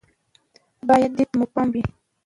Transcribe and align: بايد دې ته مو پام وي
بايد 0.87 1.11
دې 1.17 1.23
ته 1.29 1.35
مو 1.39 1.45
پام 1.53 1.67
وي 1.73 1.83